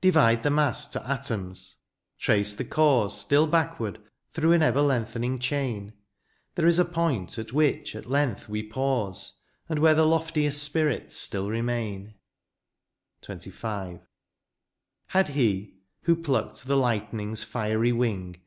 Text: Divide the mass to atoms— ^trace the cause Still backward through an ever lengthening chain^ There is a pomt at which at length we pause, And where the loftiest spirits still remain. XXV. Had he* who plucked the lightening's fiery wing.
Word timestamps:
Divide 0.00 0.42
the 0.42 0.50
mass 0.50 0.84
to 0.86 1.08
atoms— 1.08 1.76
^trace 2.20 2.56
the 2.56 2.64
cause 2.64 3.16
Still 3.20 3.46
backward 3.46 4.00
through 4.32 4.50
an 4.50 4.62
ever 4.62 4.80
lengthening 4.80 5.38
chain^ 5.38 5.92
There 6.56 6.66
is 6.66 6.80
a 6.80 6.84
pomt 6.84 7.38
at 7.38 7.52
which 7.52 7.94
at 7.94 8.10
length 8.10 8.48
we 8.48 8.64
pause, 8.64 9.38
And 9.68 9.78
where 9.78 9.94
the 9.94 10.08
loftiest 10.08 10.60
spirits 10.60 11.16
still 11.16 11.48
remain. 11.48 12.14
XXV. 13.22 14.00
Had 15.06 15.28
he* 15.28 15.76
who 16.02 16.16
plucked 16.16 16.64
the 16.64 16.76
lightening's 16.76 17.44
fiery 17.44 17.92
wing. 17.92 18.40